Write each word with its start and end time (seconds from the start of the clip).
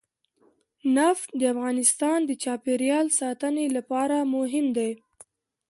نفت 0.95 1.29
د 1.39 1.41
افغانستان 1.53 2.19
د 2.25 2.31
چاپیریال 2.43 3.07
ساتنې 3.19 3.65
لپاره 3.77 4.17
مهم 4.35 4.65
دي. 4.77 4.91